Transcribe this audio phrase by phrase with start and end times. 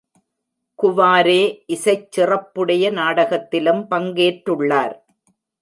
[0.79, 1.41] குவாரே
[1.67, 4.95] இசைச்சிறப்புடைய நாடகத்திலும் பங்கேற்றுள்ளார்.